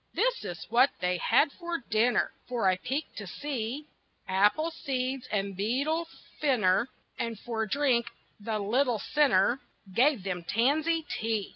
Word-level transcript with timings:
This 0.15 0.43
is 0.45 0.65
what 0.71 0.89
they 0.99 1.17
had 1.17 1.51
for 1.51 1.77
dinner, 1.77 2.31
For 2.47 2.67
I 2.67 2.77
peeked 2.77 3.17
to 3.17 3.27
see: 3.27 3.85
Apple 4.27 4.71
seeds 4.71 5.27
and 5.31 5.55
beetle 5.55 6.05
finner, 6.39 6.89
And 7.19 7.37
for 7.39 7.67
drink 7.67 8.07
the 8.39 8.57
little 8.57 8.97
sinner 8.97 9.59
Gave 9.93 10.23
them 10.23 10.43
tansy 10.43 11.03
tea. 11.07 11.49